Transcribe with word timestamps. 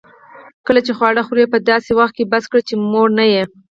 کله 0.65 0.79
چي 0.85 0.91
خواړه 0.97 1.21
خورې؛ 1.27 1.45
په 1.53 1.57
داسي 1.67 1.91
وخت 1.99 2.13
کښې 2.17 2.29
بس 2.31 2.43
کړئ، 2.49 2.61
چي 2.69 2.75
موړ 2.91 3.07
نه 3.19 3.25
يې. 3.33 3.43